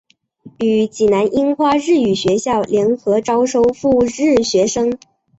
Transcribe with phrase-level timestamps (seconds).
[0.57, 4.97] 与济南樱花日语学校联合招收赴日学生。